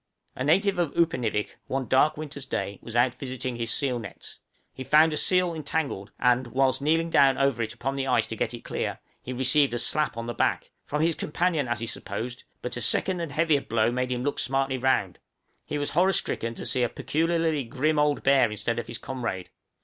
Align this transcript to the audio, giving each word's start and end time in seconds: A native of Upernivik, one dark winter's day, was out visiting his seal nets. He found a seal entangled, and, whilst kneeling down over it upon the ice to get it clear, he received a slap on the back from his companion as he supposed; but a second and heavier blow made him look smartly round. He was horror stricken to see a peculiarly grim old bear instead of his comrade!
A 0.35 0.43
native 0.43 0.79
of 0.79 0.91
Upernivik, 0.95 1.57
one 1.67 1.87
dark 1.87 2.17
winter's 2.17 2.47
day, 2.47 2.79
was 2.81 2.95
out 2.95 3.13
visiting 3.13 3.57
his 3.57 3.69
seal 3.71 3.99
nets. 3.99 4.39
He 4.73 4.83
found 4.83 5.13
a 5.13 5.15
seal 5.15 5.53
entangled, 5.53 6.09
and, 6.19 6.47
whilst 6.47 6.81
kneeling 6.81 7.11
down 7.11 7.37
over 7.37 7.61
it 7.61 7.71
upon 7.75 7.93
the 7.93 8.07
ice 8.07 8.25
to 8.25 8.35
get 8.35 8.51
it 8.55 8.63
clear, 8.63 8.97
he 9.21 9.31
received 9.31 9.75
a 9.75 9.77
slap 9.77 10.17
on 10.17 10.25
the 10.25 10.33
back 10.33 10.71
from 10.87 11.03
his 11.03 11.13
companion 11.13 11.67
as 11.67 11.81
he 11.81 11.85
supposed; 11.85 12.45
but 12.63 12.75
a 12.75 12.81
second 12.81 13.19
and 13.19 13.31
heavier 13.33 13.61
blow 13.61 13.91
made 13.91 14.09
him 14.11 14.23
look 14.23 14.39
smartly 14.39 14.79
round. 14.79 15.19
He 15.67 15.77
was 15.77 15.91
horror 15.91 16.13
stricken 16.13 16.55
to 16.55 16.65
see 16.65 16.81
a 16.81 16.89
peculiarly 16.89 17.63
grim 17.63 17.99
old 17.99 18.23
bear 18.23 18.49
instead 18.49 18.79
of 18.79 18.87
his 18.87 18.97
comrade! 18.97 19.51